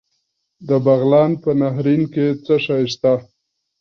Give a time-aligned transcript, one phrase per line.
[0.67, 3.13] د بغلان په نهرین کې څه شی شته؟